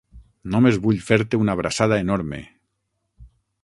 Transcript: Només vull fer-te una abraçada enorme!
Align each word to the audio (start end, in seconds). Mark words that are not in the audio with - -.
Només 0.55 0.79
vull 0.85 1.03
fer-te 1.09 1.41
una 1.43 1.57
abraçada 1.59 2.01
enorme! 2.07 2.43